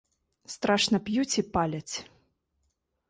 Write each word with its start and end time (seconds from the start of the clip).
Страшна 0.53 0.97
п'юць 1.09 1.37
і 1.43 1.45
паляць. 1.59 1.95